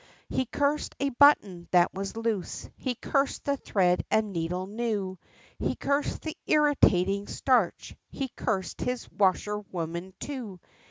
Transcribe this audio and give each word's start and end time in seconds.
He 0.29 0.47
cursed 0.47 0.95
a 0.99 1.09
button 1.09 1.67
that 1.69 1.93
was 1.93 2.17
loose, 2.17 2.67
he 2.75 2.95
cursed 2.95 3.45
the 3.45 3.55
thread 3.55 4.03
and 4.09 4.33
needle, 4.33 4.65
new, 4.65 5.19
He 5.59 5.75
cursed 5.75 6.23
the 6.23 6.35
irritating 6.47 7.27
starch, 7.27 7.95
he 8.09 8.27
cursed 8.29 8.81
his 8.81 9.07
washerwoman, 9.11 10.15
too. 10.19 10.59